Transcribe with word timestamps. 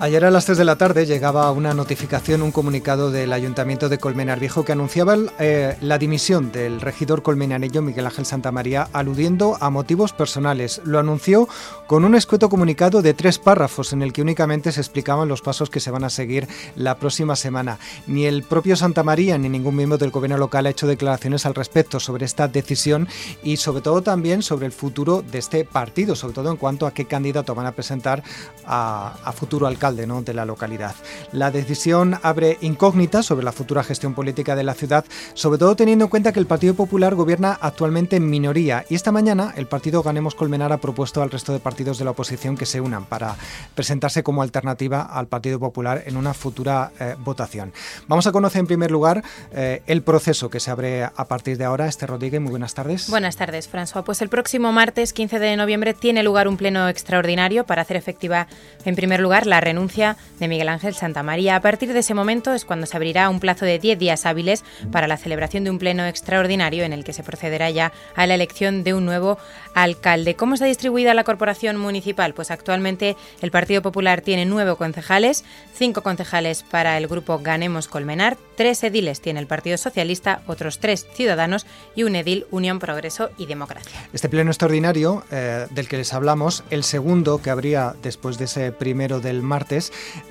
Ayer 0.00 0.24
a 0.24 0.30
las 0.30 0.44
3 0.44 0.56
de 0.56 0.64
la 0.64 0.76
tarde 0.76 1.06
llegaba 1.06 1.50
una 1.50 1.74
notificación, 1.74 2.42
un 2.42 2.52
comunicado 2.52 3.10
del 3.10 3.32
Ayuntamiento 3.32 3.88
de 3.88 3.98
Colmenar 3.98 4.38
Viejo 4.38 4.64
que 4.64 4.70
anunciaba 4.70 5.16
eh, 5.40 5.76
la 5.80 5.98
dimisión 5.98 6.52
del 6.52 6.80
regidor 6.80 7.22
colmenareño 7.22 7.82
Miguel 7.82 8.06
Ángel 8.06 8.24
Santamaría 8.24 8.88
aludiendo 8.92 9.58
a 9.60 9.70
motivos 9.70 10.12
personales. 10.12 10.80
Lo 10.84 11.00
anunció 11.00 11.48
con 11.88 12.04
un 12.04 12.14
escueto 12.14 12.48
comunicado 12.48 13.02
de 13.02 13.12
tres 13.12 13.40
párrafos 13.40 13.92
en 13.92 14.02
el 14.02 14.12
que 14.12 14.22
únicamente 14.22 14.70
se 14.70 14.80
explicaban 14.80 15.26
los 15.26 15.42
pasos 15.42 15.68
que 15.68 15.80
se 15.80 15.90
van 15.90 16.04
a 16.04 16.10
seguir 16.10 16.46
la 16.76 16.96
próxima 16.98 17.34
semana. 17.34 17.80
Ni 18.06 18.24
el 18.26 18.44
propio 18.44 18.76
Santamaría 18.76 19.36
ni 19.36 19.48
ningún 19.48 19.74
miembro 19.74 19.98
del 19.98 20.12
gobierno 20.12 20.38
local 20.38 20.66
ha 20.66 20.70
hecho 20.70 20.86
declaraciones 20.86 21.44
al 21.44 21.56
respecto 21.56 21.98
sobre 21.98 22.24
esta 22.24 22.46
decisión 22.46 23.08
y 23.42 23.56
sobre 23.56 23.82
todo 23.82 24.00
también 24.00 24.42
sobre 24.42 24.66
el 24.66 24.72
futuro 24.72 25.22
de 25.22 25.38
este 25.38 25.64
partido, 25.64 26.14
sobre 26.14 26.34
todo 26.34 26.52
en 26.52 26.56
cuanto 26.56 26.86
a 26.86 26.94
qué 26.94 27.06
candidato 27.06 27.56
van 27.56 27.66
a 27.66 27.72
presentar 27.72 28.22
a, 28.64 29.16
a 29.24 29.32
futuro 29.32 29.66
alcalde 29.66 29.87
de 29.96 30.34
la 30.34 30.44
localidad. 30.44 30.94
La 31.32 31.50
decisión 31.50 32.18
abre 32.22 32.58
incógnitas 32.60 33.26
sobre 33.26 33.44
la 33.44 33.52
futura 33.52 33.82
gestión 33.82 34.14
política 34.14 34.54
de 34.54 34.62
la 34.62 34.74
ciudad, 34.74 35.04
sobre 35.34 35.58
todo 35.58 35.76
teniendo 35.76 36.04
en 36.04 36.10
cuenta 36.10 36.32
que 36.32 36.40
el 36.40 36.46
Partido 36.46 36.74
Popular 36.74 37.14
gobierna 37.14 37.58
actualmente 37.60 38.16
en 38.16 38.28
minoría 38.28 38.84
y 38.88 38.94
esta 38.94 39.12
mañana 39.12 39.54
el 39.56 39.66
partido 39.66 40.02
Ganemos 40.02 40.34
Colmenar 40.34 40.72
ha 40.72 40.78
propuesto 40.78 41.22
al 41.22 41.30
resto 41.30 41.52
de 41.52 41.58
partidos 41.58 41.98
de 41.98 42.04
la 42.04 42.10
oposición 42.10 42.56
que 42.56 42.66
se 42.66 42.80
unan 42.80 43.04
para 43.06 43.36
presentarse 43.74 44.22
como 44.22 44.42
alternativa 44.42 45.02
al 45.02 45.26
Partido 45.26 45.58
Popular 45.58 46.02
en 46.06 46.16
una 46.16 46.34
futura 46.34 46.92
eh, 47.00 47.14
votación. 47.18 47.72
Vamos 48.06 48.26
a 48.26 48.32
conocer 48.32 48.60
en 48.60 48.66
primer 48.66 48.90
lugar 48.90 49.22
eh, 49.52 49.82
el 49.86 50.02
proceso 50.02 50.50
que 50.50 50.60
se 50.60 50.70
abre 50.70 51.04
a 51.04 51.24
partir 51.26 51.56
de 51.56 51.64
ahora. 51.64 51.86
Este 51.86 52.06
Rodríguez, 52.06 52.40
muy 52.40 52.50
buenas 52.50 52.74
tardes. 52.74 53.08
Buenas 53.08 53.36
tardes, 53.36 53.70
François. 53.70 54.04
Pues 54.04 54.22
el 54.22 54.28
próximo 54.28 54.72
martes 54.72 55.12
15 55.12 55.38
de 55.38 55.56
noviembre 55.56 55.94
tiene 55.94 56.22
lugar 56.22 56.48
un 56.48 56.56
pleno 56.56 56.88
extraordinario 56.88 57.64
para 57.64 57.82
hacer 57.82 57.96
efectiva, 57.96 58.48
en 58.84 58.94
primer 58.94 59.20
lugar, 59.20 59.46
la 59.46 59.60
renuncia 59.60 59.77
de 59.78 60.48
Miguel 60.48 60.68
Ángel 60.68 60.94
Santamaría. 60.94 61.54
A 61.54 61.60
partir 61.60 61.92
de 61.92 62.00
ese 62.00 62.12
momento 62.12 62.52
es 62.52 62.64
cuando 62.64 62.86
se 62.86 62.96
abrirá 62.96 63.30
un 63.30 63.38
plazo 63.38 63.64
de 63.64 63.78
10 63.78 63.98
días 63.98 64.26
hábiles 64.26 64.64
para 64.90 65.06
la 65.06 65.16
celebración 65.16 65.62
de 65.62 65.70
un 65.70 65.78
pleno 65.78 66.04
extraordinario 66.04 66.82
en 66.84 66.92
el 66.92 67.04
que 67.04 67.12
se 67.12 67.22
procederá 67.22 67.70
ya 67.70 67.92
a 68.16 68.26
la 68.26 68.34
elección 68.34 68.82
de 68.82 68.94
un 68.94 69.04
nuevo 69.04 69.38
alcalde. 69.74 70.34
¿Cómo 70.34 70.54
está 70.54 70.66
distribuida 70.66 71.14
la 71.14 71.22
corporación 71.22 71.76
municipal? 71.76 72.34
Pues 72.34 72.50
actualmente 72.50 73.16
el 73.40 73.52
Partido 73.52 73.80
Popular 73.80 74.20
tiene 74.20 74.46
nueve 74.46 74.74
concejales, 74.76 75.44
cinco 75.74 76.02
concejales 76.02 76.64
para 76.64 76.98
el 76.98 77.06
grupo 77.06 77.38
Ganemos 77.38 77.86
Colmenar, 77.86 78.36
tres 78.56 78.82
ediles 78.82 79.20
tiene 79.20 79.38
el 79.38 79.46
Partido 79.46 79.76
Socialista, 79.78 80.42
otros 80.48 80.80
tres 80.80 81.06
ciudadanos 81.14 81.66
y 81.94 82.02
un 82.02 82.16
edil 82.16 82.46
Unión 82.50 82.80
Progreso 82.80 83.30
y 83.38 83.46
Democracia. 83.46 84.08
Este 84.12 84.28
pleno 84.28 84.50
extraordinario 84.50 85.24
eh, 85.30 85.66
del 85.70 85.88
que 85.88 85.98
les 85.98 86.12
hablamos, 86.12 86.64
el 86.70 86.82
segundo 86.82 87.40
que 87.40 87.50
habría 87.50 87.94
después 88.02 88.38
de 88.38 88.46
ese 88.46 88.72
primero 88.72 89.20
del 89.20 89.42
martes, 89.42 89.67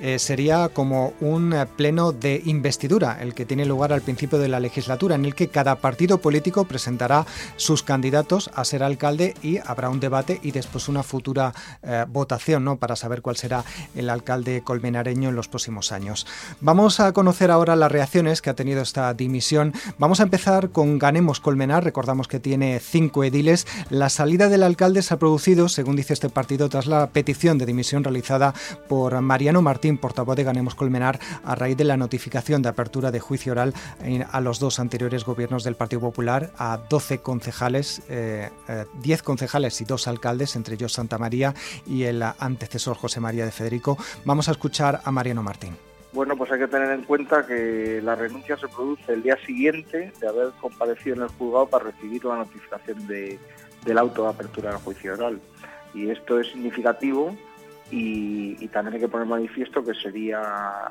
eh, 0.00 0.18
sería 0.18 0.68
como 0.68 1.12
un 1.20 1.52
eh, 1.52 1.66
pleno 1.66 2.12
de 2.12 2.42
investidura, 2.44 3.18
el 3.20 3.34
que 3.34 3.44
tiene 3.44 3.64
lugar 3.64 3.92
al 3.92 4.02
principio 4.02 4.38
de 4.38 4.48
la 4.48 4.60
legislatura, 4.60 5.14
en 5.14 5.24
el 5.24 5.34
que 5.34 5.48
cada 5.48 5.76
partido 5.76 6.18
político 6.18 6.64
presentará 6.64 7.26
sus 7.56 7.82
candidatos 7.82 8.50
a 8.54 8.64
ser 8.64 8.82
alcalde 8.82 9.34
y 9.42 9.58
habrá 9.58 9.90
un 9.90 10.00
debate 10.00 10.40
y 10.42 10.50
después 10.50 10.88
una 10.88 11.02
futura 11.02 11.54
eh, 11.82 12.04
votación 12.08 12.64
¿no? 12.64 12.76
para 12.76 12.96
saber 12.96 13.22
cuál 13.22 13.36
será 13.36 13.64
el 13.94 14.10
alcalde 14.10 14.62
colmenareño 14.62 15.28
en 15.28 15.36
los 15.36 15.48
próximos 15.48 15.92
años. 15.92 16.26
Vamos 16.60 17.00
a 17.00 17.12
conocer 17.12 17.50
ahora 17.50 17.76
las 17.76 17.92
reacciones 17.92 18.42
que 18.42 18.50
ha 18.50 18.54
tenido 18.54 18.82
esta 18.82 19.12
dimisión. 19.14 19.72
Vamos 19.98 20.20
a 20.20 20.24
empezar 20.24 20.70
con 20.70 20.98
Ganemos 20.98 21.40
Colmenar, 21.40 21.84
recordamos 21.84 22.28
que 22.28 22.40
tiene 22.40 22.80
cinco 22.80 23.24
ediles. 23.24 23.66
La 23.90 24.08
salida 24.08 24.48
del 24.48 24.62
alcalde 24.62 25.02
se 25.02 25.14
ha 25.14 25.18
producido, 25.18 25.68
según 25.68 25.96
dice 25.96 26.14
este 26.14 26.28
partido, 26.28 26.68
tras 26.68 26.86
la 26.86 27.08
petición 27.08 27.58
de 27.58 27.66
dimisión 27.66 28.04
realizada 28.04 28.54
por 28.88 29.20
Mariano 29.28 29.60
Martín, 29.60 29.98
portavoz 29.98 30.36
de 30.36 30.42
Ganemos 30.42 30.74
Colmenar, 30.74 31.20
a 31.44 31.54
raíz 31.54 31.76
de 31.76 31.84
la 31.84 31.98
notificación 31.98 32.62
de 32.62 32.70
apertura 32.70 33.10
de 33.10 33.20
juicio 33.20 33.52
oral 33.52 33.74
a 34.32 34.40
los 34.40 34.58
dos 34.58 34.80
anteriores 34.80 35.24
gobiernos 35.24 35.64
del 35.64 35.74
Partido 35.74 36.00
Popular, 36.00 36.50
a 36.56 36.78
12 36.88 37.18
concejales, 37.18 38.02
10 38.08 38.08
eh, 38.08 38.50
eh, 38.68 39.18
concejales 39.22 39.78
y 39.82 39.84
dos 39.84 40.08
alcaldes, 40.08 40.56
entre 40.56 40.76
ellos 40.76 40.94
Santa 40.94 41.18
María 41.18 41.52
y 41.86 42.04
el 42.04 42.22
antecesor 42.22 42.96
José 42.96 43.20
María 43.20 43.44
de 43.44 43.50
Federico. 43.50 43.98
Vamos 44.24 44.48
a 44.48 44.52
escuchar 44.52 45.02
a 45.04 45.10
Mariano 45.10 45.42
Martín. 45.42 45.76
Bueno, 46.14 46.34
pues 46.34 46.50
hay 46.50 46.60
que 46.60 46.68
tener 46.68 46.90
en 46.90 47.02
cuenta 47.02 47.46
que 47.46 48.00
la 48.02 48.14
renuncia 48.14 48.56
se 48.56 48.66
produce 48.66 49.12
el 49.12 49.22
día 49.22 49.36
siguiente 49.44 50.10
de 50.18 50.26
haber 50.26 50.52
comparecido 50.58 51.16
en 51.16 51.22
el 51.24 51.28
juzgado 51.28 51.66
para 51.66 51.84
recibir 51.84 52.24
la 52.24 52.36
notificación 52.36 53.06
de, 53.06 53.38
del 53.84 53.98
auto 53.98 54.22
de 54.22 54.30
apertura 54.30 54.70
del 54.70 54.78
juicio 54.78 55.12
oral. 55.12 55.38
Y 55.92 56.08
esto 56.08 56.40
es 56.40 56.46
significativo 56.48 57.36
y, 57.90 58.68
también 58.68 58.94
hay 58.94 59.00
que 59.00 59.08
poner 59.08 59.26
manifiesto 59.26 59.84
que 59.84 59.94
sería 59.94 60.40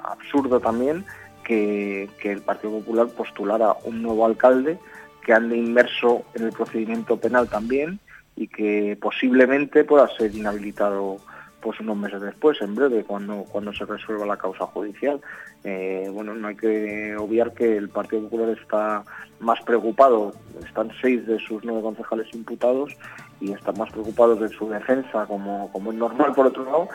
absurdo 0.04 0.60
también 0.60 1.06
que, 1.44 2.10
el 2.24 2.42
Partido 2.42 2.80
Popular 2.80 3.08
postulara 3.08 3.76
un 3.84 4.02
nuevo 4.02 4.26
alcalde 4.26 4.78
que 5.24 5.34
ande 5.34 5.58
inmerso 5.58 6.24
en 6.34 6.46
el 6.46 6.52
procedimiento 6.52 7.18
penal 7.18 7.48
también 7.48 8.00
y 8.36 8.48
que 8.48 8.98
posiblemente 9.00 9.84
pueda 9.84 10.08
ser 10.18 10.36
inhabilitado 10.36 11.18
pues 11.62 11.80
unos 11.80 11.98
meses 11.98 12.22
después, 12.22 12.62
en 12.62 12.76
breve, 12.76 13.04
cuando, 13.04 13.44
cuando 13.44 13.74
se 13.74 13.86
resuelva 13.86 14.26
la 14.26 14.38
causa 14.38 14.66
judicial. 14.68 15.20
Eh, 15.64 16.10
bueno, 16.14 16.34
no 16.36 16.48
hay 16.48 16.56
que 16.56 17.16
obviar 17.18 17.54
que 17.54 17.78
el 17.78 17.90
Partido 17.90 18.24
Popular 18.24 18.50
está 18.50 19.04
más 19.40 19.60
preocupado, 19.62 20.34
están 20.66 20.92
seis 21.02 21.26
de 21.28 21.40
sus 21.40 21.64
nueve 21.64 21.82
concejales 21.82 22.28
imputados 22.34 22.96
y 23.40 23.52
están 23.52 23.78
más 23.78 23.92
preocupados 23.92 24.40
de 24.40 24.50
su 24.50 24.70
defensa, 24.70 25.26
como, 25.26 25.72
como 25.72 25.92
es 25.92 25.98
normal 25.98 26.34
por 26.34 26.48
otro 26.48 26.64
lado, 26.64 26.90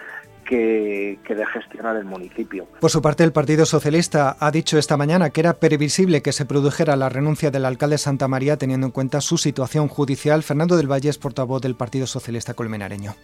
que, 0.44 1.18
de 1.28 1.46
gestionar 1.46 1.96
el 1.96 2.04
municipio. 2.04 2.66
Por 2.80 2.90
su 2.90 3.00
parte, 3.00 3.24
el 3.24 3.32
Partido 3.32 3.64
Socialista 3.64 4.36
ha 4.38 4.50
dicho 4.50 4.78
esta 4.78 4.96
mañana 4.96 5.30
que 5.30 5.40
era 5.40 5.54
previsible 5.54 6.22
que 6.22 6.32
se 6.32 6.44
produjera 6.44 6.96
la 6.96 7.08
renuncia 7.08 7.50
del 7.50 7.64
alcalde 7.64 7.98
Santa 7.98 8.28
María 8.28 8.56
teniendo 8.56 8.86
en 8.86 8.92
cuenta 8.92 9.20
su 9.20 9.38
situación 9.38 9.88
judicial. 9.88 10.42
Fernando 10.42 10.76
del 10.76 10.90
Valle 10.90 11.10
es 11.10 11.18
portavoz 11.18 11.62
del 11.62 11.74
Partido 11.74 12.06
Socialista 12.06 12.54
colmenareño. 12.54 13.14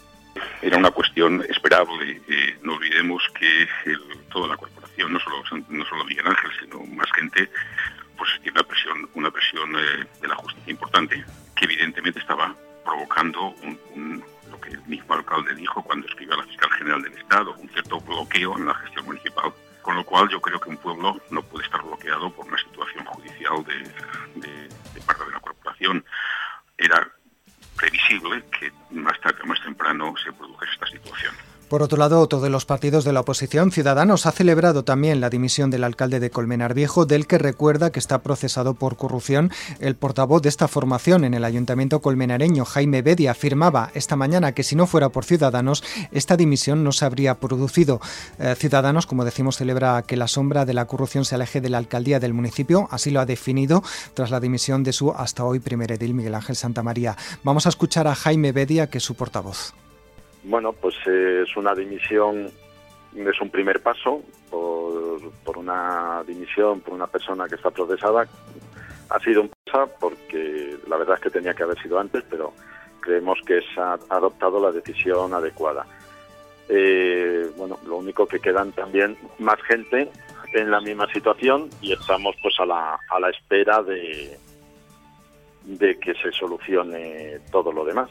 Era 0.60 0.76
una 0.76 0.90
cuestión 0.90 1.44
esperable. 1.48 2.20
Eh, 2.28 2.58
no 2.62 2.74
olvidemos 2.74 3.22
que 3.38 3.68
toda 4.32 4.48
la 4.48 4.56
corporación, 4.56 5.12
no 5.12 5.20
solo, 5.20 5.36
no 5.68 5.84
solo 5.84 6.04
Miguel 6.04 6.26
Ángel, 6.26 6.50
sino 6.60 6.84
más 6.86 7.10
gente, 7.12 7.48
pues 8.16 8.30
tiene 8.42 8.58
una 8.58 8.68
presión, 8.68 9.10
una 9.14 9.30
presión 9.30 9.76
eh, 9.76 10.04
de 10.20 10.28
la 10.28 10.34
justicia 10.34 10.70
importante, 10.70 11.24
que 11.54 11.64
evidentemente 11.64 12.18
estaba 12.18 12.54
provocando 12.84 13.54
lo 14.50 14.60
que 14.60 14.70
el 14.70 14.82
mismo 14.86 15.14
alcalde 15.14 15.54
dijo 15.54 15.82
cuando 15.82 16.06
escribió 16.08 16.34
a 16.34 16.38
la 16.38 16.44
fiscal 16.44 16.70
general 16.72 17.02
del 17.02 17.12
Estado, 17.12 17.54
un 17.58 17.68
cierto 17.68 18.00
bloqueo 18.00 18.56
en 18.56 18.66
la 18.66 18.74
gestión 18.74 19.06
municipal. 19.06 19.52
Con 19.82 19.94
lo 19.94 20.04
cual 20.04 20.28
yo 20.28 20.40
creo 20.40 20.60
que 20.60 20.70
un 20.70 20.76
pueblo 20.76 21.20
no 21.30 21.42
puede 21.42 21.64
Por 31.68 31.82
otro 31.82 31.98
lado, 31.98 32.20
otro 32.20 32.40
de 32.40 32.48
los 32.48 32.64
partidos 32.64 33.04
de 33.04 33.12
la 33.12 33.20
oposición, 33.20 33.70
Ciudadanos, 33.70 34.24
ha 34.24 34.32
celebrado 34.32 34.84
también 34.84 35.20
la 35.20 35.28
dimisión 35.28 35.70
del 35.70 35.84
alcalde 35.84 36.18
de 36.18 36.30
Colmenar 36.30 36.72
Viejo, 36.72 37.04
del 37.04 37.26
que 37.26 37.36
recuerda 37.36 37.90
que 37.90 37.98
está 37.98 38.22
procesado 38.22 38.72
por 38.72 38.96
corrupción. 38.96 39.50
El 39.78 39.94
portavoz 39.94 40.40
de 40.40 40.48
esta 40.48 40.66
formación 40.66 41.24
en 41.24 41.34
el 41.34 41.44
ayuntamiento 41.44 42.00
colmenareño, 42.00 42.64
Jaime 42.64 43.02
Bedia, 43.02 43.32
afirmaba 43.32 43.90
esta 43.92 44.16
mañana 44.16 44.52
que 44.52 44.62
si 44.62 44.76
no 44.76 44.86
fuera 44.86 45.10
por 45.10 45.26
Ciudadanos, 45.26 45.84
esta 46.10 46.38
dimisión 46.38 46.84
no 46.84 46.92
se 46.92 47.04
habría 47.04 47.34
producido. 47.34 48.00
Eh, 48.38 48.54
Ciudadanos, 48.56 49.04
como 49.04 49.26
decimos, 49.26 49.58
celebra 49.58 50.02
que 50.06 50.16
la 50.16 50.26
sombra 50.26 50.64
de 50.64 50.72
la 50.72 50.86
corrupción 50.86 51.26
se 51.26 51.34
aleje 51.34 51.60
de 51.60 51.68
la 51.68 51.76
alcaldía 51.76 52.18
del 52.18 52.32
municipio, 52.32 52.88
así 52.90 53.10
lo 53.10 53.20
ha 53.20 53.26
definido 53.26 53.82
tras 54.14 54.30
la 54.30 54.40
dimisión 54.40 54.84
de 54.84 54.94
su 54.94 55.12
hasta 55.12 55.44
hoy 55.44 55.60
primer 55.60 55.92
edil 55.92 56.14
Miguel 56.14 56.34
Ángel 56.34 56.56
Santamaría. 56.56 57.14
Vamos 57.44 57.66
a 57.66 57.68
escuchar 57.68 58.06
a 58.06 58.14
Jaime 58.14 58.52
Bedia, 58.52 58.88
que 58.88 58.98
es 58.98 59.04
su 59.04 59.14
portavoz. 59.14 59.74
Bueno, 60.48 60.72
pues 60.72 60.94
eh, 61.06 61.44
es 61.46 61.54
una 61.58 61.74
dimisión, 61.74 62.50
es 63.14 63.40
un 63.42 63.50
primer 63.50 63.82
paso 63.82 64.22
por, 64.50 65.58
una 65.58 66.24
dimisión 66.26 66.80
por 66.80 66.94
una 66.94 67.06
persona 67.06 67.46
que 67.46 67.56
está 67.56 67.70
procesada. 67.70 68.26
Ha 69.10 69.18
sido 69.20 69.42
un 69.42 69.50
paso 69.50 69.90
porque 70.00 70.78
la 70.86 70.96
verdad 70.96 71.16
es 71.16 71.22
que 71.24 71.30
tenía 71.30 71.52
que 71.52 71.64
haber 71.64 71.78
sido 71.82 71.98
antes, 71.98 72.24
pero 72.30 72.54
creemos 73.00 73.38
que 73.46 73.60
se 73.60 73.78
ha 73.78 73.98
adoptado 74.08 74.58
la 74.58 74.72
decisión 74.72 75.34
adecuada. 75.34 75.84
Eh, 76.70 77.50
bueno, 77.58 77.78
lo 77.86 77.96
único 77.96 78.26
que 78.26 78.40
quedan 78.40 78.72
también 78.72 79.18
más 79.38 79.60
gente 79.64 80.10
en 80.54 80.70
la 80.70 80.80
misma 80.80 81.12
situación 81.12 81.68
y 81.82 81.92
estamos 81.92 82.34
pues 82.42 82.54
a 82.58 82.64
la, 82.64 82.98
a 83.10 83.20
la 83.20 83.28
espera 83.28 83.82
de, 83.82 84.38
de 85.64 85.98
que 85.98 86.14
se 86.14 86.32
solucione 86.32 87.38
todo 87.52 87.70
lo 87.70 87.84
demás. 87.84 88.08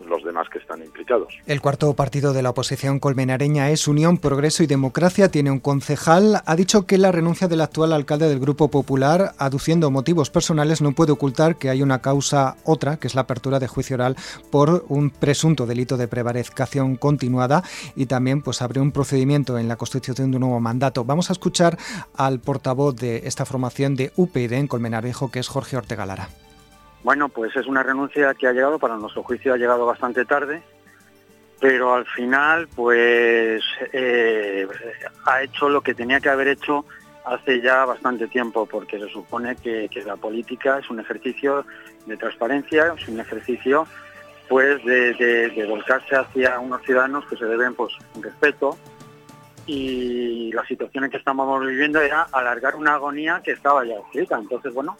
Los 0.00 0.22
demás 0.24 0.48
que 0.52 0.58
están 0.58 0.82
implicados. 0.82 1.32
El 1.46 1.60
cuarto 1.60 1.94
partido 1.94 2.32
de 2.32 2.42
la 2.42 2.50
oposición 2.50 3.00
colmenareña 3.00 3.70
es 3.70 3.88
Unión, 3.88 4.18
Progreso 4.18 4.62
y 4.62 4.66
Democracia. 4.66 5.30
Tiene 5.30 5.50
un 5.50 5.60
concejal. 5.60 6.42
Ha 6.44 6.56
dicho 6.56 6.86
que 6.86 6.98
la 6.98 7.12
renuncia 7.12 7.48
del 7.48 7.60
actual 7.60 7.92
alcalde 7.92 8.28
del 8.28 8.40
Grupo 8.40 8.70
Popular, 8.70 9.34
aduciendo 9.38 9.90
motivos 9.90 10.30
personales, 10.30 10.82
no 10.82 10.92
puede 10.92 11.12
ocultar 11.12 11.56
que 11.56 11.70
hay 11.70 11.82
una 11.82 12.00
causa 12.00 12.56
otra, 12.64 12.96
que 12.98 13.06
es 13.06 13.14
la 13.14 13.22
apertura 13.22 13.60
de 13.60 13.68
juicio 13.68 13.94
oral 13.94 14.16
por 14.50 14.84
un 14.88 15.10
presunto 15.10 15.66
delito 15.66 15.96
de 15.96 16.08
prevaricación 16.08 16.96
continuada 16.96 17.62
y 17.96 18.06
también 18.06 18.42
pues 18.42 18.60
un 18.76 18.92
procedimiento 18.92 19.58
en 19.58 19.68
la 19.68 19.76
constitución 19.76 20.30
de 20.30 20.36
un 20.36 20.42
nuevo 20.42 20.60
mandato. 20.60 21.04
Vamos 21.04 21.30
a 21.30 21.32
escuchar 21.32 21.78
al 22.16 22.40
portavoz 22.40 22.96
de 22.96 23.22
esta 23.24 23.44
formación 23.44 23.94
de 23.94 24.12
UPyD 24.16 24.52
en 24.54 24.66
Colmenar 24.66 25.04
Viejo, 25.04 25.30
que 25.30 25.38
es 25.38 25.48
Jorge 25.48 25.76
Ortega 25.76 26.06
Lara. 26.06 26.28
Bueno, 27.04 27.28
pues 27.28 27.54
es 27.54 27.66
una 27.66 27.82
renuncia 27.82 28.32
que 28.32 28.48
ha 28.48 28.52
llegado, 28.52 28.78
para 28.78 28.96
nuestro 28.96 29.22
juicio 29.22 29.52
ha 29.52 29.58
llegado 29.58 29.84
bastante 29.84 30.24
tarde, 30.24 30.62
pero 31.60 31.92
al 31.92 32.06
final 32.06 32.66
pues 32.74 33.62
eh, 33.92 34.66
ha 35.26 35.42
hecho 35.42 35.68
lo 35.68 35.82
que 35.82 35.94
tenía 35.94 36.18
que 36.18 36.30
haber 36.30 36.48
hecho 36.48 36.86
hace 37.26 37.60
ya 37.60 37.84
bastante 37.84 38.26
tiempo, 38.26 38.64
porque 38.64 38.98
se 38.98 39.08
supone 39.10 39.54
que, 39.56 39.88
la 40.06 40.16
política 40.16 40.78
es 40.78 40.88
un 40.88 40.98
ejercicio 40.98 41.66
de 42.06 42.16
transparencia, 42.16 42.94
es 42.98 43.06
un 43.06 43.20
ejercicio 43.20 43.86
pues 44.48 44.82
de, 44.86 45.66
volcarse 45.68 46.16
hacia 46.16 46.58
unos 46.58 46.82
ciudadanos 46.84 47.26
que 47.26 47.36
se 47.36 47.44
deben 47.44 47.74
pues 47.74 47.92
un 48.14 48.22
respeto 48.22 48.78
y 49.66 50.52
la 50.52 50.64
situación 50.66 51.04
en 51.04 51.10
que 51.10 51.18
estamos 51.18 51.66
viviendo 51.66 52.00
era 52.00 52.22
alargar 52.32 52.76
una 52.76 52.94
agonía 52.94 53.42
que 53.44 53.52
estaba 53.52 53.84
ya 53.84 53.94
escrita. 53.94 54.38
Entonces, 54.38 54.72
bueno, 54.72 54.96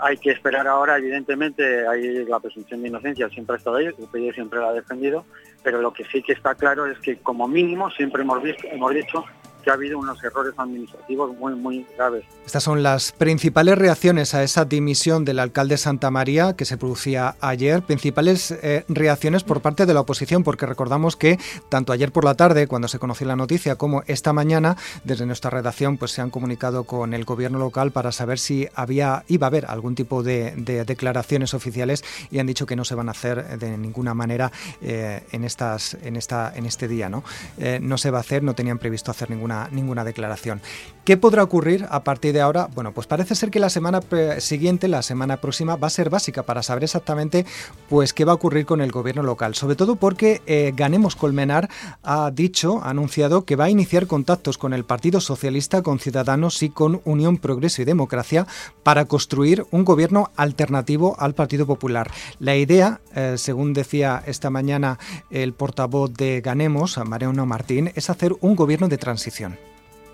hay 0.00 0.16
que 0.16 0.30
esperar 0.30 0.66
ahora, 0.66 0.98
evidentemente, 0.98 1.86
hay 1.86 2.24
la 2.24 2.40
presunción 2.40 2.82
de 2.82 2.88
inocencia 2.88 3.28
siempre 3.28 3.54
ha 3.54 3.58
estado 3.58 3.76
ahí, 3.76 3.86
el 3.86 4.34
siempre 4.34 4.58
la 4.58 4.68
ha 4.68 4.72
defendido, 4.72 5.24
pero 5.62 5.80
lo 5.80 5.92
que 5.92 6.04
sí 6.04 6.22
que 6.22 6.32
está 6.32 6.54
claro 6.54 6.86
es 6.86 6.98
que 6.98 7.18
como 7.18 7.46
mínimo 7.46 7.90
siempre 7.90 8.22
hemos 8.22 8.42
visto, 8.42 8.66
hemos 8.68 8.94
dicho 8.94 9.24
que 9.60 9.70
ha 9.70 9.74
habido 9.74 9.98
unos 9.98 10.22
errores 10.22 10.54
administrativos 10.56 11.36
muy, 11.36 11.54
muy 11.54 11.86
graves. 11.96 12.24
Estas 12.46 12.62
son 12.62 12.82
las 12.82 13.12
principales 13.12 13.76
reacciones 13.78 14.34
a 14.34 14.42
esa 14.42 14.64
dimisión 14.64 15.24
del 15.24 15.38
alcalde 15.38 15.76
Santa 15.76 16.10
María 16.10 16.54
que 16.56 16.64
se 16.64 16.76
producía 16.76 17.36
ayer, 17.40 17.82
principales 17.82 18.50
eh, 18.50 18.84
reacciones 18.88 19.44
por 19.44 19.60
parte 19.60 19.86
de 19.86 19.94
la 19.94 20.00
oposición, 20.00 20.42
porque 20.42 20.66
recordamos 20.66 21.16
que 21.16 21.38
tanto 21.68 21.92
ayer 21.92 22.12
por 22.12 22.24
la 22.24 22.34
tarde, 22.34 22.66
cuando 22.66 22.88
se 22.88 22.98
conoció 22.98 23.26
la 23.26 23.36
noticia, 23.36 23.76
como 23.76 24.02
esta 24.06 24.32
mañana, 24.32 24.76
desde 25.04 25.26
nuestra 25.26 25.50
redacción, 25.50 25.96
pues 25.96 26.12
se 26.12 26.20
han 26.20 26.30
comunicado 26.30 26.84
con 26.84 27.14
el 27.14 27.24
gobierno 27.24 27.58
local 27.58 27.92
para 27.92 28.12
saber 28.12 28.38
si 28.38 28.68
había, 28.74 29.24
iba 29.28 29.46
a 29.46 29.48
haber 29.48 29.66
algún 29.66 29.94
tipo 29.94 30.22
de, 30.22 30.54
declaraciones 30.86 31.54
oficiales 31.54 32.04
y 32.30 32.38
han 32.38 32.46
dicho 32.46 32.66
que 32.66 32.76
no 32.76 32.84
se 32.84 32.94
van 32.94 33.08
a 33.08 33.12
hacer 33.12 33.58
de 33.58 33.76
ninguna 33.76 34.14
manera 34.14 34.52
eh, 34.82 35.22
en, 35.32 35.44
estas, 35.44 35.94
en, 36.02 36.16
esta, 36.16 36.52
en 36.54 36.66
este 36.66 36.88
día. 36.88 37.08
¿no? 37.08 37.24
Eh, 37.58 37.78
no 37.82 37.98
se 37.98 38.10
va 38.10 38.18
a 38.18 38.20
hacer, 38.20 38.42
no 38.42 38.54
tenían 38.54 38.78
previsto 38.78 39.10
hacer 39.10 39.30
ninguna 39.30 39.49
ninguna, 39.70 40.04
declaración. 40.04 40.60
¿Qué 41.04 41.16
podrá 41.16 41.42
ocurrir 41.42 41.86
a 41.90 42.04
partir 42.04 42.32
de 42.34 42.40
ahora? 42.40 42.68
Bueno, 42.74 42.92
pues 42.92 43.06
parece 43.06 43.34
ser 43.34 43.50
que 43.50 43.58
la 43.58 43.70
semana 43.70 44.00
siguiente, 44.38 44.86
la 44.86 45.02
semana 45.02 45.40
próxima, 45.40 45.76
va 45.76 45.86
a 45.86 45.90
ser 45.90 46.10
básica 46.10 46.44
para 46.44 46.62
saber 46.62 46.84
exactamente 46.84 47.46
pues 47.88 48.12
qué 48.12 48.24
va 48.24 48.32
a 48.32 48.34
ocurrir 48.36 48.66
con 48.66 48.80
el 48.80 48.92
gobierno 48.92 49.22
local. 49.22 49.54
Sobre 49.54 49.76
todo 49.76 49.96
porque 49.96 50.42
eh, 50.46 50.72
Ganemos 50.76 51.16
Colmenar 51.16 51.68
ha 52.02 52.30
dicho, 52.30 52.80
ha 52.84 52.90
anunciado 52.90 53.44
que 53.44 53.56
va 53.56 53.64
a 53.64 53.70
iniciar 53.70 54.06
contactos 54.06 54.58
con 54.58 54.72
el 54.72 54.84
Partido 54.84 55.20
Socialista, 55.20 55.82
con 55.82 55.98
Ciudadanos 55.98 56.62
y 56.62 56.70
con 56.70 57.00
Unión 57.04 57.38
Progreso 57.38 57.82
y 57.82 57.86
Democracia 57.86 58.46
para 58.82 59.06
construir 59.06 59.66
un 59.70 59.84
gobierno 59.84 60.30
alternativo 60.36 61.16
al 61.18 61.34
Partido 61.34 61.66
Popular. 61.66 62.10
La 62.38 62.56
idea, 62.56 63.00
eh, 63.16 63.34
según 63.36 63.72
decía 63.72 64.22
esta 64.26 64.50
mañana 64.50 64.98
el 65.30 65.54
portavoz 65.54 66.12
de 66.12 66.40
Ganemos, 66.40 66.98
Mariano 67.04 67.46
Martín, 67.46 67.90
es 67.94 68.10
hacer 68.10 68.36
un 68.42 68.54
gobierno 68.54 68.86
de 68.88 68.98
transición 68.98 69.39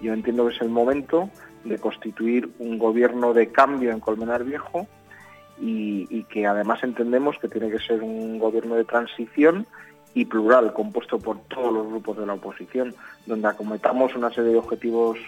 yo 0.02 0.12
entiendo 0.12 0.46
que 0.46 0.54
es 0.54 0.60
el 0.60 0.68
momento 0.68 1.30
de 1.64 1.78
constituir 1.78 2.50
un 2.58 2.78
gobierno 2.78 3.32
de 3.32 3.48
cambio 3.48 3.90
en 3.90 4.00
Colmenar 4.00 4.44
Viejo 4.44 4.86
y, 5.58 6.24
que 6.24 6.46
además 6.46 6.82
entendemos 6.82 7.38
que 7.38 7.48
tiene 7.48 7.70
que 7.70 7.78
ser 7.78 8.02
un 8.02 8.38
gobierno 8.38 8.74
de 8.74 8.84
transición 8.84 9.66
y 10.14 10.26
plural, 10.26 10.72
compuesto 10.72 11.18
por 11.18 11.40
todos 11.48 11.72
los 11.72 11.88
grupos 11.88 12.18
de 12.18 12.26
la 12.26 12.34
oposición, 12.34 12.94
donde 13.26 13.48
acometamos 13.48 14.14
una 14.14 14.30
serie 14.30 14.52
de 14.52 14.58
objetivos 14.58 15.18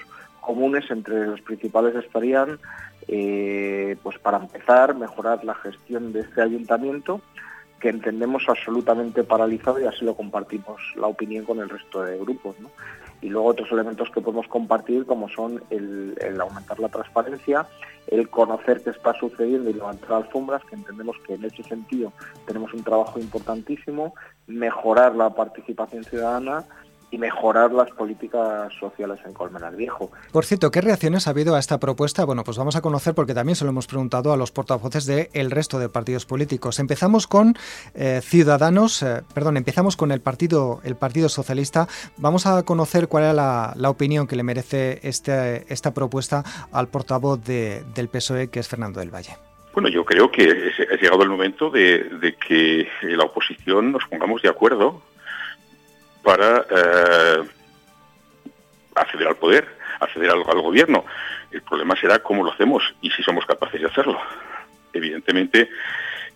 comunes, 0.40 0.90
entre 0.90 1.26
los 1.26 1.40
principales 1.40 1.94
estarían, 1.96 2.58
eh, 3.06 3.96
pues 4.02 4.18
para 4.18 4.38
empezar, 4.38 4.94
mejorar 4.94 5.44
la 5.44 5.54
gestión 5.54 6.12
de 6.12 6.20
este 6.20 6.42
ayuntamiento, 6.42 7.20
que 7.80 7.90
entendemos 7.90 8.44
absolutamente 8.48 9.24
paralizado 9.24 9.80
y 9.80 9.84
así 9.84 10.04
lo 10.04 10.14
compartimos 10.14 10.80
la 10.96 11.06
opinión 11.06 11.44
con 11.44 11.60
el 11.60 11.68
resto 11.68 12.02
de 12.02 12.18
grupos 12.18 12.56
y 13.20 13.29
luego 13.29 13.49
otros 13.49 13.70
elementos 13.73 14.11
que 14.11 14.20
podemos 14.20 14.47
compartir 14.49 15.06
como 15.06 15.29
son 15.29 15.62
el, 15.70 16.17
aumentar 16.41 16.79
la 16.79 16.88
transparencia, 16.88 17.67
el 18.06 18.29
conocer 18.29 18.82
qué 18.82 18.91
está 18.91 19.12
sucediendo 19.15 19.70
y 19.70 19.75
levantar 19.75 20.12
alfombras, 20.12 20.62
que 20.65 20.76
entendemos 20.76 21.17
que 21.26 21.35
en 21.35 21.44
ese 21.44 21.62
sentido 21.62 22.12
tenemos 22.47 22.73
un 22.73 22.82
trabajo 22.82 23.19
importantísimo, 23.19 24.15
mejorar 24.47 25.15
la 25.15 25.31
participación 25.31 26.05
ciudadana 26.05 26.65
y 27.10 27.19
mejorar 27.19 27.72
las 27.72 27.90
políticas 27.90 28.72
sociales 28.78 29.19
en 29.25 29.32
Colmenar 29.32 29.75
Viejo. 29.76 30.10
Por 30.32 30.44
cierto, 30.44 30.70
¿qué 30.70 30.81
reacciones 30.81 31.26
ha 31.26 31.31
habido 31.31 31.55
a 31.55 31.58
esta 31.58 31.78
propuesta? 31.78 32.25
Bueno, 32.25 32.44
pues 32.44 32.58
vamos 32.58 32.76
a 32.76 32.82
conocer 32.82 33.14
porque 33.14 33.34
también 33.34 33.56
se 33.56 33.64
lo 33.64 33.70
hemos 33.70 33.87
preguntado 33.87 34.32
a 34.32 34.37
los 34.37 34.52
portavoces 34.52 35.06
del 35.06 35.50
resto 35.50 35.78
de 35.78 35.88
partidos 35.88 36.26
políticos. 36.26 36.78
Empezamos 36.78 37.26
con 37.26 37.55
eh, 37.94 38.20
Ciudadanos, 38.22 39.02
eh, 39.02 39.22
perdón, 39.32 39.56
empezamos 39.56 39.96
con 39.96 40.12
el 40.12 40.20
partido, 40.20 40.81
el 40.84 40.96
Partido 40.96 41.28
Socialista. 41.28 41.88
Vamos 42.19 42.46
a 42.46 42.62
conocer 42.62 43.08
cuál 43.08 43.25
es 43.25 43.34
la, 43.34 43.75
opinión 43.88 44.26
que 44.26 44.37
le 44.37 44.43
merece 44.43 45.00
este, 45.02 45.64
esta 45.72 45.94
propuesta 45.94 46.44
al 46.72 46.88
portavoz 46.88 47.43
del 47.43 48.08
PSOE, 48.12 48.49
que 48.49 48.60
es 48.60 48.69
Fernando 48.69 49.00
del 49.00 49.10
Valle. 49.10 49.37
Bueno, 49.72 49.88
yo 49.88 50.05
creo 50.05 50.31
que 50.31 50.43
ha 50.43 50.96
llegado 50.96 51.22
el 51.22 51.31
momento 51.31 51.70
de 51.70 52.37
que 52.46 52.87
la 53.02 53.25
oposición 53.25 53.93
nos 53.93 54.05
pongamos 54.08 54.43
de 54.43 54.50
acuerdo 54.50 55.00
para 56.28 56.66
eh, 56.69 57.42
acceder 58.94 59.28
al 59.28 59.36
poder, 59.36 59.66
acceder 59.98 60.28
al, 60.28 60.42
gobierno. 60.42 61.06
El 61.50 61.62
problema 61.62 61.96
será 61.96 62.19
cómo 62.19 62.44
lo 62.44 62.52
hacemos 62.52 62.82
y 63.00 63.08
si 63.10 63.22
somos 63.22 63.46
capaces 63.46 63.80
de 63.80 63.86
hacerlo. 63.86 64.20
Evidentemente, 64.92 65.70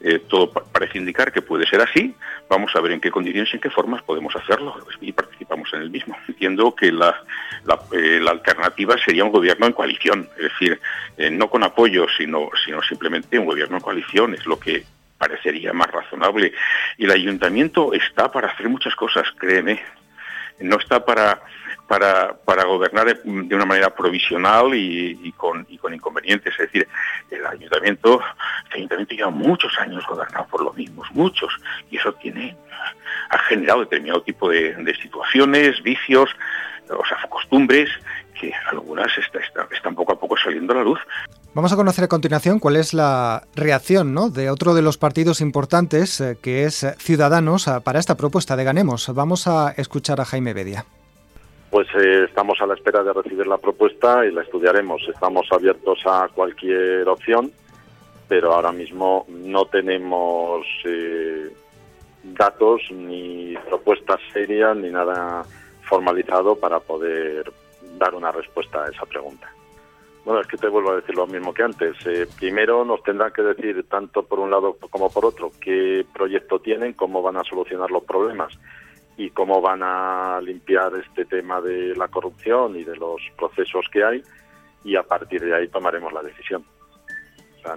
eh, 0.01 0.21
todo 0.21 0.51
parece 0.51 0.97
indicar 0.97 1.31
que 1.31 1.43
puede 1.43 1.67
ser 1.67 1.83
así. 1.83 2.15
Vamos 2.49 2.75
a 2.75 2.81
ver 2.81 2.93
en 2.93 3.03
qué 3.03 3.11
condiciones 3.11 3.53
y 3.53 3.57
en 3.57 3.61
qué 3.61 3.69
formas 3.69 4.03
podemos 4.03 4.35
hacerlo 4.35 4.75
y 5.03 5.13
participamos 5.13 5.69
en 5.75 5.83
el 5.83 5.91
mismo. 5.91 6.17
Entiendo 6.27 6.75
que 6.75 6.91
la, 6.91 7.15
eh, 7.93 8.25
alternativa 8.27 8.97
sería 8.97 9.25
un 9.25 9.33
gobierno 9.33 9.67
en 9.67 9.75
coalición, 9.75 10.27
es 10.39 10.45
decir, 10.45 10.81
no 11.33 11.51
con 11.51 11.65
apoyo, 11.65 12.07
sino, 12.17 12.49
sino 12.65 12.81
simplemente 12.81 13.39
un 13.39 13.45
gobierno 13.45 13.77
en 13.77 13.83
coalición. 13.83 14.33
Es 14.33 14.47
lo 14.47 14.59
que 14.59 14.87
parecería 15.23 15.73
más 15.73 15.89
razonable. 15.89 16.53
Y 16.99 17.05
el 17.05 17.13
ayuntamiento 17.13 17.93
está 17.93 18.33
para 18.33 18.49
hacer 18.49 18.69
muchas 18.69 18.97
cosas, 18.97 19.25
créeme. 19.39 19.81
No 20.59 20.79
está 20.79 21.05
para, 21.05 21.41
para, 21.87 22.35
para 22.45 22.65
gobernar 22.65 23.07
de 23.23 23.55
una 23.55 23.65
manera 23.65 23.95
provisional 23.95 24.75
y, 24.75 25.33
con, 25.37 25.65
con 25.81 25.95
inconvenientes. 25.95 26.53
Es 26.55 26.67
decir, 26.67 26.89
el 27.31 27.47
ayuntamiento, 27.47 28.21
el 28.71 28.79
ayuntamiento 28.79 29.15
lleva 29.15 29.31
muchos 29.31 29.79
años 29.79 30.05
gobernado 30.09 30.47
por 30.49 30.65
los 30.65 30.75
mismos, 30.75 31.07
muchos, 31.13 31.55
y 31.89 31.99
eso 31.99 32.13
tiene, 32.15 32.57
ha 33.31 33.39
generado 33.39 33.81
determinado 33.81 34.23
tipo 34.23 34.49
de, 34.49 34.75
situaciones, 35.01 35.81
vicios, 35.85 36.31
o 36.91 37.05
sea, 37.07 37.17
costumbres 37.29 37.89
que 38.41 38.53
algunas 38.73 39.13
están 39.71 39.95
poco 39.95 40.15
a 40.15 40.19
poco 40.19 40.37
saliendo 40.37 40.73
a 40.73 40.79
la 40.79 40.83
luz. 40.83 40.99
Vamos 41.55 41.71
a 41.71 41.77
conocer 41.77 42.05
a 42.05 42.09
continuación 42.09 42.59
cuál 42.59 42.77
es 42.77 42.95
la 42.95 43.43
reacción 43.55 44.15
¿no? 44.15 44.31
de 44.31 44.49
otro 44.49 44.73
de 44.73 44.81
los 44.81 44.97
partidos 44.97 45.43
importantes, 45.43 46.19
eh, 46.23 46.39
que 46.41 46.65
es 46.65 46.87
Ciudadanos, 46.97 47.67
para 47.85 47.99
esta 47.99 48.17
propuesta 48.17 48.57
de 48.57 48.65
Ganemos. 48.65 49.15
Vamos 49.15 49.47
a 49.47 49.73
escuchar 49.77 50.19
a 50.19 50.25
Jaime 50.25 50.55
Bedia. 50.55 50.87
Pues 51.71 51.89
eh, 51.95 52.25
estamos 52.27 52.59
a 52.63 52.67
la 52.67 52.73
espera 52.73 53.03
de 53.03 53.13
recibir 53.13 53.47
la 53.47 53.59
propuesta 53.59 54.25
y 54.25 54.33
la 54.33 54.41
estudiaremos. 54.41 55.03
Estamos 55.13 55.47
abiertos 55.53 55.99
a 56.07 56.31
cualquier 56.35 57.07
opción, 57.07 57.53
pero 58.29 58.55
ahora 58.55 58.73
mismo 58.73 59.27
no 59.29 59.67
tenemos 59.67 60.65
eh, 60.87 61.51
datos 62.25 62.81
ni 62.91 63.55
propuestas 63.69 64.21
serias 64.33 64.75
ni 64.75 64.89
nada 64.89 65.45
formalizado 65.83 66.57
para 66.57 66.81
poder 66.81 67.53
dar 67.99 68.15
una 68.15 68.33
respuesta 68.33 68.85
a 68.85 68.89
esa 68.89 69.05
pregunta. 69.05 69.53
Bueno, 70.25 70.41
es 70.41 70.47
que 70.47 70.57
te 70.57 70.69
vuelvo 70.69 70.93
a 70.93 70.97
decir 70.97 71.17
lo 71.17 71.27
mismo 71.27 71.53
que 71.53 71.65
antes. 71.65 71.97
Eh, 72.07 72.29
primero 72.39 72.85
nos 72.85 73.03
tendrán 73.03 73.33
que 73.33 73.43
decir, 73.43 73.85
tanto 73.89 74.23
por 74.23 74.39
un 74.39 74.51
lado 74.51 74.77
como 74.91 75.11
por 75.11 75.27
otro, 75.27 75.51
qué 75.61 76.07
proyecto 76.13 76.61
tienen, 76.61 76.93
cómo 76.93 77.23
van 77.23 77.37
a 77.37 77.45
solucionar 77.45 77.91
los 77.91 78.05
problemas 78.05 78.57
y 79.17 79.31
cómo 79.31 79.61
van 79.61 79.83
a 79.83 80.41
limpiar 80.41 80.93
este 80.97 81.25
tema 81.25 81.61
de 81.61 81.97
la 81.97 82.09
corrupción 82.09 82.77
y 82.77 82.85
de 82.85 82.97
los 82.97 83.21
procesos 83.37 83.87
que 83.93 84.05
hay 84.05 84.23
y 84.85 84.97
a 84.97 85.03
partir 85.03 85.43
de 85.43 85.55
ahí 85.55 85.69
tomaremos 85.69 86.13
la 86.13 86.23
decisión. 86.23 86.65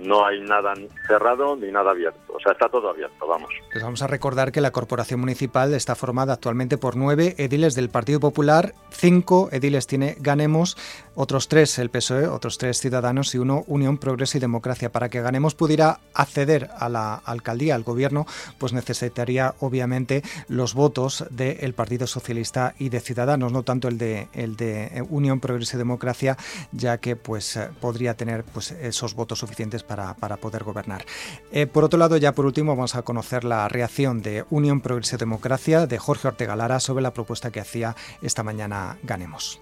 No 0.01 0.25
hay 0.25 0.41
nada 0.41 0.73
cerrado 1.07 1.55
ni 1.55 1.71
nada 1.71 1.91
abierto. 1.91 2.33
O 2.33 2.39
sea, 2.39 2.53
está 2.53 2.69
todo 2.69 2.89
abierto, 2.89 3.27
vamos. 3.27 3.49
Les 3.73 3.83
vamos 3.83 4.01
a 4.01 4.07
recordar 4.07 4.51
que 4.51 4.61
la 4.61 4.71
corporación 4.71 5.19
municipal 5.19 5.73
está 5.73 5.95
formada 5.95 6.33
actualmente 6.33 6.77
por 6.77 6.95
nueve 6.95 7.35
ediles 7.37 7.75
del 7.75 7.89
Partido 7.89 8.19
Popular, 8.19 8.73
cinco 8.89 9.49
ediles 9.51 9.87
tiene 9.87 10.15
Ganemos, 10.19 10.77
otros 11.15 11.47
tres 11.47 11.77
el 11.79 11.89
PSOE, 11.89 12.27
otros 12.27 12.57
tres 12.57 12.79
Ciudadanos 12.79 13.33
y 13.35 13.37
uno 13.37 13.63
Unión, 13.67 13.97
Progreso 13.97 14.37
y 14.37 14.41
Democracia. 14.41 14.91
Para 14.91 15.09
que 15.09 15.21
Ganemos 15.21 15.55
pudiera 15.55 15.99
acceder 16.13 16.69
a 16.77 16.89
la 16.89 17.15
alcaldía, 17.15 17.75
al 17.75 17.83
gobierno, 17.83 18.25
pues 18.57 18.73
necesitaría 18.73 19.55
obviamente 19.59 20.23
los 20.47 20.73
votos 20.73 21.25
del 21.29 21.73
Partido 21.73 22.07
Socialista 22.07 22.75
y 22.79 22.89
de 22.89 22.99
Ciudadanos, 22.99 23.51
no 23.51 23.63
tanto 23.63 23.87
el 23.87 23.97
de, 23.97 24.27
el 24.33 24.55
de 24.55 25.05
Unión, 25.09 25.39
Progreso 25.39 25.77
y 25.77 25.79
Democracia, 25.79 26.37
ya 26.71 26.97
que 26.97 27.15
pues 27.15 27.55
eh, 27.57 27.69
podría 27.79 28.15
tener 28.15 28.43
pues 28.43 28.71
esos 28.71 29.13
votos 29.13 29.39
suficientes 29.39 29.74
para, 29.83 30.13
para 30.15 30.37
poder 30.37 30.63
gobernar. 30.63 31.05
Eh, 31.51 31.67
por 31.67 31.83
otro 31.83 31.99
lado, 31.99 32.17
ya 32.17 32.33
por 32.33 32.45
último, 32.45 32.75
vamos 32.75 32.95
a 32.95 33.01
conocer 33.01 33.43
la 33.43 33.67
reacción 33.67 34.21
de 34.21 34.45
Unión, 34.49 34.81
Progreso 34.81 35.17
Democracia 35.17 35.87
de 35.87 35.97
Jorge 35.97 36.27
Ortega 36.27 36.55
Lara 36.55 36.79
sobre 36.79 37.03
la 37.03 37.13
propuesta 37.13 37.51
que 37.51 37.59
hacía 37.59 37.95
esta 38.21 38.43
mañana 38.43 38.97
Ganemos. 39.03 39.59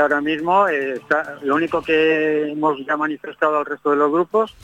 ahora 0.00 0.20
mismo, 0.20 0.68
eh, 0.68 1.00
lo 1.42 1.56
único 1.56 1.82
que 1.82 2.50
hemos 2.52 2.84
ya 2.86 2.96
manifestado 2.96 3.58
al 3.58 3.66
resto 3.66 3.90
de 3.90 3.96
los 3.96 4.10
grupos, 4.10 4.54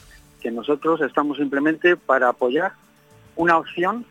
que 0.41 0.51
nosotros 0.51 1.01
estamos 1.01 1.39
simplemente 1.39 1.97
para 1.97 2.29
apoyar 2.29 2.73
una 3.37 3.59
opción 3.59 4.05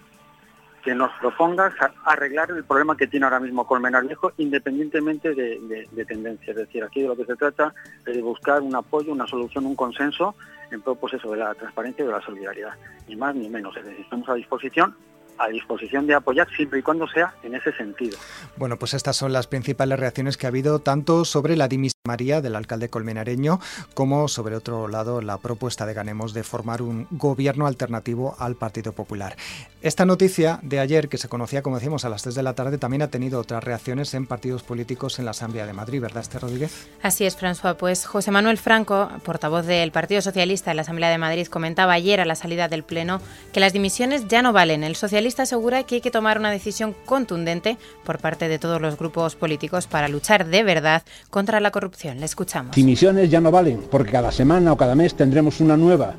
que 0.84 0.94
nos 0.94 1.12
proponga 1.20 1.74
arreglar 2.06 2.52
el 2.52 2.64
problema 2.64 2.98
que 2.98 3.08
tiene 3.08 3.26
ahora 3.26 3.40
mismo 3.40 3.66
Colmenar 3.66 4.06
Viejo, 4.06 4.34
independientemente 4.38 5.34
de, 5.34 6.06
tendencia. 6.08 6.52
Es 6.52 6.58
decir, 6.58 6.84
aquí 6.84 7.02
de 7.02 7.08
lo 7.08 7.16
que 7.16 7.26
se 7.26 7.36
trata 7.36 7.74
es 8.06 8.16
de 8.16 8.22
buscar 8.22 8.62
un 8.62 8.76
apoyo, 8.76 9.12
una 9.12 9.26
solución, 9.26 9.66
un 9.66 9.76
consenso 9.76 10.36
en 10.72 10.82
pro 10.82 10.96
pues 10.96 11.14
de 11.14 11.38
la 11.38 11.54
transparencia 11.56 12.04
y 12.04 12.08
de 12.08 12.14
la 12.14 12.22
solidaridad. 12.22 12.74
Ni 13.08 13.16
más 13.16 13.34
ni 13.36 13.50
menos. 13.50 13.76
Es 13.78 13.86
decir, 13.86 14.02
estamos 14.02 14.28
a 14.30 14.34
disposición 14.34 14.96
a 15.40 15.48
disposición 15.48 16.06
de 16.06 16.14
apoyar 16.14 16.48
siempre 16.56 16.80
y 16.80 16.84
cuando 16.84 17.08
sea 17.08 17.34
en 17.42 17.56
ese 17.56 17.72
sentido. 17.74 18.18
Bueno, 18.56 18.78
pues 18.78 18.94
estas 18.94 19.16
son 19.16 19.34
las 19.34 19.48
principales 19.48 20.00
reacciones 20.00 20.38
que 20.38 20.46
ha 20.46 20.50
habido 20.50 20.80
tanto 20.80 21.26
sobre 21.26 21.56
la 21.56 21.68
dimisión 21.68 21.93
María 22.06 22.42
del 22.42 22.58
alcalde 22.58 22.90
colmenareño 22.90 23.62
como 23.94 24.28
sobre 24.28 24.58
otro 24.58 24.90
lado 24.90 25.22
la 25.22 25.38
propuesta 25.38 25.86
de 25.86 25.94
Ganemos 25.94 26.34
de 26.34 26.44
formar 26.44 26.82
un 26.82 27.08
gobierno 27.12 27.66
alternativo 27.66 28.36
al 28.40 28.56
Partido 28.56 28.92
Popular. 28.92 29.38
Esta 29.82 30.04
noticia 30.04 30.60
de 30.64 30.82
ayer 30.82 31.08
que 31.08 31.18
se 31.18 31.30
conocía 31.30 31.62
como 31.62 31.78
decíamos 31.78 32.04
a 32.04 32.10
las 32.10 32.22
3 32.24 32.36
de 32.36 32.44
la 32.44 32.56
tarde 32.56 32.78
también 32.78 33.04
ha 33.04 33.08
tenido 33.08 33.40
otras 33.40 33.64
reacciones 33.64 34.14
en 34.16 34.28
partidos 34.28 34.64
políticos 34.64 35.18
en 35.18 35.24
la 35.24 35.32
Asamblea 35.32 35.66
de 35.66 35.72
Madrid, 35.72 36.02
¿verdad, 36.02 36.24
Esther 36.24 36.42
Rodríguez? 36.42 36.90
Así 37.02 37.24
es, 37.24 37.38
François. 37.40 37.78
Pues 37.78 38.06
José 38.06 38.32
Manuel 38.32 38.58
Franco, 38.58 39.10
portavoz 39.24 39.66
del 39.66 39.94
Partido 39.94 40.22
Socialista 40.22 40.72
en 40.72 40.76
la 40.76 40.82
Asamblea 40.82 41.10
de 41.10 41.18
Madrid, 41.18 41.48
comentaba 41.48 41.94
ayer 41.94 42.20
a 42.20 42.26
la 42.26 42.36
salida 42.36 42.68
del 42.68 42.84
Pleno 42.84 43.22
que 43.54 43.62
las 43.62 43.72
dimisiones 43.72 44.28
ya 44.28 44.42
no 44.42 44.52
valen. 44.52 44.84
El 44.84 44.98
socialista 44.98 45.44
asegura 45.44 45.84
que 45.84 45.96
hay 45.96 46.02
que 46.02 46.12
tomar 46.12 46.38
una 46.38 46.52
decisión 46.52 46.94
contundente 47.06 47.78
por 48.04 48.20
parte 48.20 48.50
de 48.50 48.60
todos 48.60 48.82
los 48.82 48.98
grupos 48.98 49.38
políticos 49.38 49.88
para 49.88 50.10
luchar 50.10 50.48
de 50.48 50.64
verdad 50.64 51.04
contra 51.30 51.62
la 51.62 51.72
corrupción 51.72 51.93
le 52.04 52.26
escuchamos. 52.26 52.76
Dimisiones 52.76 53.30
ya 53.30 53.40
no 53.40 53.52
valen, 53.52 53.82
porque 53.90 54.12
cada 54.12 54.32
semana 54.32 54.74
o 54.74 54.78
cada 54.78 54.96
mes 54.96 55.16
tendremos 55.16 55.60
una 55.62 55.78
nueva. 55.78 56.16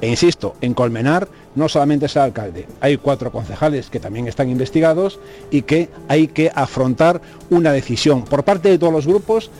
E 0.00 0.08
insisto, 0.08 0.54
en 0.60 0.74
Colmenar 0.74 1.28
no 1.54 1.68
solamente 1.68 2.06
es 2.06 2.16
el 2.16 2.22
alcalde, 2.22 2.66
hay 2.80 2.98
cuatro 2.98 3.32
concejales 3.32 3.88
que 3.90 4.00
también 4.00 4.28
están 4.28 4.50
investigados 4.50 5.18
y 5.50 5.62
que 5.62 5.88
hay 6.08 6.28
que 6.28 6.50
afrontar 6.54 7.20
una 7.48 7.72
decisión 7.72 8.24
por 8.24 8.44
parte 8.44 8.68
de 8.68 8.78
todos 8.78 8.92
los 8.92 9.06
grupos 9.06 9.50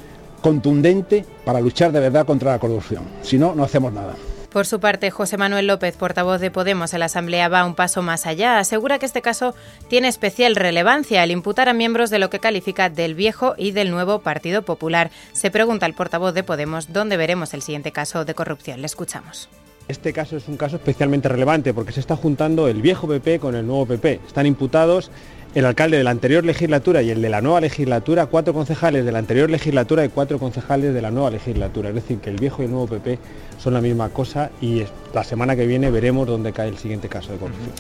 contundente 0.43 1.25
para 1.45 1.61
luchar 1.61 1.93
de 1.93 2.01
verdad 2.01 2.27
contra 2.27 2.53
la 2.53 2.59
corrupción. 2.59 3.05
Si 3.23 3.39
no, 3.39 3.55
no 3.55 3.65
hacemos 3.65 3.93
nada. 3.93 4.15
Por 4.55 4.67
su 4.67 4.79
parte, 4.79 5.11
José 5.11 5.37
Manuel 5.37 5.67
López, 5.67 5.97
portavoz 5.97 6.41
de 6.41 6.53
Podemos 6.53 6.95
en 6.95 7.01
la 7.01 7.07
Asamblea, 7.07 7.49
va 7.49 7.65
un 7.65 7.75
paso 7.75 8.03
más 8.03 8.25
allá. 8.25 8.61
Asegura 8.61 9.01
que 9.01 9.07
este 9.07 9.21
caso 9.21 9.53
tiene 9.89 10.07
especial 10.07 10.55
relevancia 10.55 11.23
al 11.23 11.33
imputar 11.33 11.69
a 11.69 11.73
miembros 11.73 12.09
de 12.09 12.21
lo 12.21 12.31
que 12.31 12.39
califica 12.39 12.89
del 12.89 13.17
viejo 13.17 13.57
y 13.59 13.73
del 13.73 13.91
nuevo 13.91 14.21
Partido 14.21 14.63
Popular. 14.63 15.11
Se 15.33 15.51
pregunta 15.51 15.87
el 15.87 15.95
portavoz 15.95 16.35
de 16.35 16.45
Podemos 16.45 16.93
dónde 16.93 17.17
veremos 17.17 17.53
el 17.53 17.63
siguiente 17.63 17.91
caso 17.91 18.25
de 18.25 18.37
corrupción. 18.37 18.81
Le 18.81 18.87
escuchamos. 18.87 19.49
Este 19.87 20.15
caso 20.15 20.39
es 20.39 20.49
un 20.49 20.57
caso 20.57 20.77
especialmente 20.77 21.29
relevante 21.29 21.75
porque 21.75 21.93
se 21.93 22.01
está 22.01 22.17
juntando 22.17 22.69
el 22.69 22.81
viejo 22.81 23.07
PP 23.07 23.39
con 23.39 23.55
el 23.55 23.67
nuevo 23.67 23.85
PP. 23.85 24.21
Están 24.27 24.47
imputados 24.47 25.11
el 25.55 25.67
alcalde 25.67 25.99
de 25.99 26.05
la 26.05 26.11
anterior 26.11 26.43
legislatura 26.43 27.03
y 27.03 27.11
el 27.11 27.21
de 27.21 27.29
la 27.29 27.43
nueva 27.43 27.61
legislatura, 27.61 28.27
cuatro 28.27 28.55
concejales 28.55 29.05
de 29.05 29.13
la 29.13 29.19
anterior 29.19 29.51
legislatura 29.51 30.05
y 30.05 30.09
cuatro 30.09 30.39
concejales 30.39 30.95
de 30.95 31.03
la 31.03 31.11
nueva 31.11 31.31
legislatura. 31.31 31.91
Es 31.91 31.95
decir, 31.97 32.19
que 32.19 32.31
el 32.31 32.37
viejo 32.37 32.63
y 32.63 32.65
el 32.65 32.71
nuevo 32.71 32.87
PP 32.87 33.19
son 33.59 33.75
la 33.75 33.83
misma 33.83 34.09
cosa 34.09 34.51
y 34.61 34.85
la 35.13 35.23
semana 35.23 35.55
que 35.55 35.67
viene 35.67 35.91
veremos 35.91 36.27
dónde 36.27 36.53
cae 36.53 36.69
el 36.69 36.79
siguiente 36.79 37.09
caso 37.09 37.33
de 37.33 37.39
corrupción. 37.39 37.71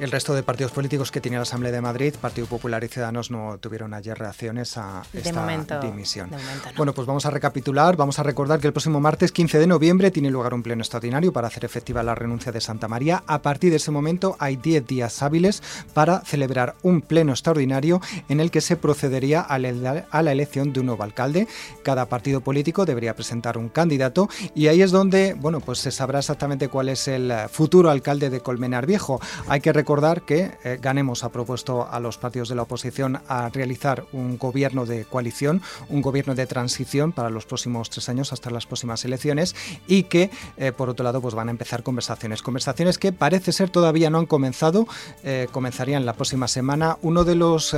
El 0.00 0.10
resto 0.10 0.32
de 0.34 0.42
partidos 0.42 0.72
políticos 0.72 1.10
que 1.10 1.20
tiene 1.20 1.36
la 1.36 1.42
Asamblea 1.42 1.72
de 1.72 1.82
Madrid, 1.82 2.14
Partido 2.18 2.46
Popular 2.46 2.82
y 2.82 2.88
Ciudadanos, 2.88 3.30
no 3.30 3.58
tuvieron 3.58 3.92
ayer 3.92 4.18
reacciones 4.18 4.78
a 4.78 5.02
esta 5.12 5.80
dimisión. 5.82 6.30
Bueno, 6.74 6.94
pues 6.94 7.06
vamos 7.06 7.26
a 7.26 7.30
recapitular, 7.30 7.98
vamos 7.98 8.18
a 8.18 8.22
recordar 8.22 8.60
que 8.60 8.66
el 8.66 8.72
próximo 8.72 8.98
martes 8.98 9.30
15 9.30 9.58
de 9.58 9.66
noviembre 9.66 10.10
tiene 10.10 10.30
lugar 10.30 10.54
un 10.54 10.62
pleno 10.62 10.80
extraordinario 10.80 11.34
para 11.34 11.48
hacer 11.48 11.66
efectiva 11.66 12.02
la 12.02 12.14
renuncia 12.14 12.50
de 12.50 12.62
Santa 12.62 12.88
María. 12.88 13.22
A 13.26 13.42
partir 13.42 13.68
de 13.68 13.76
ese 13.76 13.90
momento 13.90 14.36
hay 14.38 14.56
10 14.56 14.86
días 14.86 15.22
hábiles 15.22 15.62
para 15.92 16.20
celebrar 16.20 16.76
un 16.82 17.02
pleno 17.02 17.32
extraordinario 17.32 18.00
en 18.30 18.40
el 18.40 18.50
que 18.50 18.62
se 18.62 18.76
procedería 18.76 19.42
a 19.42 19.58
la 19.58 20.32
elección 20.32 20.72
de 20.72 20.80
un 20.80 20.86
nuevo 20.86 21.02
alcalde. 21.02 21.46
Cada 21.82 22.06
partido 22.06 22.40
político 22.40 22.86
debería 22.86 23.14
presentar 23.14 23.58
un 23.58 23.68
candidato 23.68 24.30
y 24.54 24.68
ahí 24.68 24.80
es 24.80 24.92
donde, 24.92 25.34
bueno, 25.34 25.60
pues 25.60 25.78
se 25.78 25.90
sabrá 25.90 26.20
exactamente 26.20 26.68
cuál 26.68 26.88
es 26.88 27.06
el 27.06 27.30
futuro 27.50 27.90
alcalde 27.90 28.30
de 28.30 28.40
Colmenar 28.40 28.86
Viejo. 28.86 29.20
Hay 29.46 29.60
que 29.60 29.74
recordar 29.74 29.89
recordar 29.90 30.22
que 30.22 30.52
eh, 30.62 30.78
Ganemos 30.80 31.24
ha 31.24 31.30
propuesto 31.30 31.88
a 31.90 31.98
los 31.98 32.16
partidos 32.16 32.48
de 32.48 32.54
la 32.54 32.62
oposición 32.62 33.20
a 33.26 33.48
realizar 33.48 34.04
un 34.12 34.38
gobierno 34.38 34.86
de 34.86 35.04
coalición, 35.04 35.62
un 35.88 36.00
gobierno 36.00 36.36
de 36.36 36.46
transición 36.46 37.10
para 37.10 37.28
los 37.28 37.44
próximos 37.44 37.90
tres 37.90 38.08
años 38.08 38.32
hasta 38.32 38.50
las 38.50 38.66
próximas 38.66 39.04
elecciones 39.04 39.56
y 39.88 40.04
que, 40.04 40.30
eh, 40.58 40.70
por 40.70 40.90
otro 40.90 41.02
lado, 41.02 41.20
pues 41.20 41.34
van 41.34 41.48
a 41.48 41.50
empezar 41.50 41.82
conversaciones. 41.82 42.40
Conversaciones 42.40 42.98
que 42.98 43.12
parece 43.12 43.50
ser 43.50 43.68
todavía 43.68 44.10
no 44.10 44.18
han 44.18 44.26
comenzado, 44.26 44.86
eh, 45.24 45.48
comenzarían 45.50 46.06
la 46.06 46.12
próxima 46.12 46.46
semana. 46.46 46.96
Uno 47.02 47.24
de 47.24 47.34
los 47.34 47.74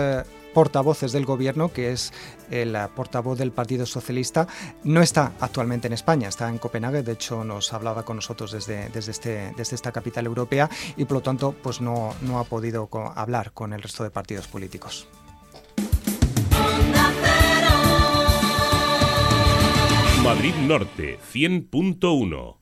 portavoces 0.53 1.13
del 1.13 1.25
gobierno, 1.25 1.73
que 1.73 1.93
es 1.93 2.13
el 2.51 2.77
portavoz 2.95 3.39
del 3.39 3.53
Partido 3.53 3.87
Socialista, 3.87 4.47
no 4.85 5.01
está 5.03 5.33
actualmente 5.41 5.87
en 5.87 5.93
España, 5.93 6.29
está 6.29 6.49
en 6.49 6.59
Copenhague, 6.59 7.03
de 7.03 7.13
hecho 7.13 7.45
nos 7.45 7.73
hablaba 7.73 8.05
con 8.05 8.17
nosotros 8.17 8.53
desde, 8.53 8.89
desde, 8.91 9.11
este, 9.13 9.53
desde 9.57 9.77
esta 9.77 9.93
capital 9.93 10.27
europea 10.27 10.69
y 10.97 11.05
por 11.05 11.19
lo 11.19 11.23
tanto 11.23 11.53
pues 11.63 11.81
no, 11.81 12.15
no 12.23 12.39
ha 12.39 12.45
podido 12.45 12.89
hablar 13.15 13.53
con 13.53 13.73
el 13.73 13.83
resto 13.83 14.05
de 14.05 14.11
partidos 14.11 14.47
políticos. 14.47 15.07
Madrid 20.23 20.55
Norte 20.55 21.19
100.1 21.35 22.62